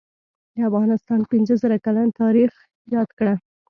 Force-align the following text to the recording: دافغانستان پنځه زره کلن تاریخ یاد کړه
دافغانستان 0.59 1.19
پنځه 1.31 1.53
زره 1.61 1.77
کلن 1.85 2.07
تاریخ 2.21 2.51
یاد 2.95 3.09
کړه 3.17 3.33